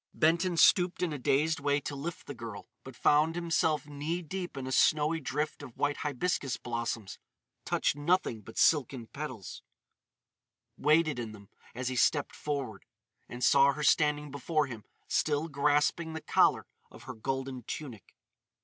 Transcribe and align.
Benton 0.15 0.57
stooped 0.57 1.03
in 1.03 1.13
a 1.13 1.19
dazed 1.19 1.59
way 1.59 1.79
to 1.81 1.95
lift 1.95 2.25
the 2.25 2.33
girl; 2.33 2.65
but 2.83 2.95
found 2.95 3.35
himself 3.35 3.85
knee 3.85 4.23
deep 4.23 4.57
in 4.57 4.65
a 4.65 4.71
snowy 4.71 5.19
drift 5.19 5.61
of 5.61 5.77
white 5.77 5.97
hibiscus 5.97 6.57
blossoms—touched 6.57 7.95
nothing 7.95 8.41
but 8.41 8.57
silken 8.57 9.05
petals—waded 9.05 11.19
in 11.19 11.33
them 11.33 11.49
as 11.75 11.89
he 11.89 11.95
stepped 11.95 12.35
forward. 12.35 12.83
And 13.29 13.43
saw 13.43 13.73
her 13.73 13.83
standing 13.83 14.31
before 14.31 14.65
him 14.65 14.85
still 15.07 15.47
grasping 15.47 16.13
the 16.13 16.21
collar 16.21 16.65
of 16.89 17.03
her 17.03 17.13
golden 17.13 17.61
tunic. 17.67 18.15